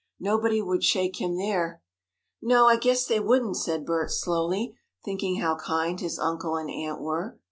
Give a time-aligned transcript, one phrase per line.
[0.19, 1.83] Nobody would shake him there."
[2.41, 4.73] "No, I guess they wouldn't," said Bert: slowly,
[5.05, 7.37] thinking how kind his uncle and aunt were.